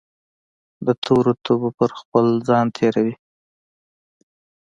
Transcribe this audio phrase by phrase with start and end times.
[0.85, 3.15] دتورو تبو پرخپل ځان تیروي